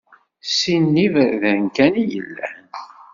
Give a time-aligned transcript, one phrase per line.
[0.57, 2.63] Sin n iberdan kan i yellan.